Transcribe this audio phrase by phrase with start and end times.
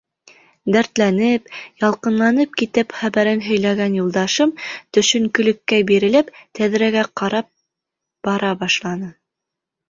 [0.75, 1.49] Дәртләнеп,
[1.83, 4.55] ялҡынланып китеп хәбәрен һөйләгән юлдашым,
[4.99, 7.51] төшөнкөлөккә бирелеп, тәҙрәгә ҡарап
[8.31, 9.13] бара башланы.